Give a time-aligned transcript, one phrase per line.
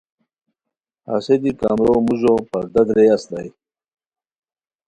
[1.09, 3.49] ہسے دی کمرو موژو پردہ درے اسیتائے